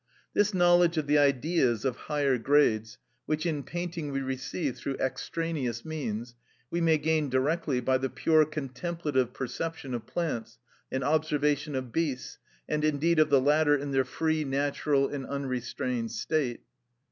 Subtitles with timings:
[0.33, 5.85] This knowledge of the Ideas of higher grades, which in painting we receive through extraneous
[5.85, 6.33] means,
[6.71, 10.57] we may gain directly by the pure contemplative perception of plants,
[10.91, 16.09] and observation of beasts, and indeed of the latter in their free, natural, and unrestrained
[16.09, 16.61] state.